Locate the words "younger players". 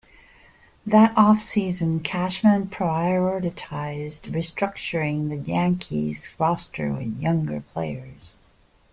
7.21-8.33